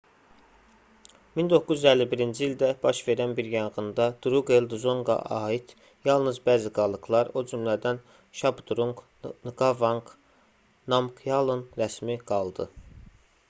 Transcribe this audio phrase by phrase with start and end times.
[1.39, 5.75] 1951-ci ildə baş verən bir yanğında druqel dzonqa aid
[6.09, 8.01] yalnız bəzi qalıqlar o cümədən
[8.41, 9.05] şabdrunq
[9.53, 10.13] nqavanq
[10.97, 12.67] namqyalın rəsmi qaldı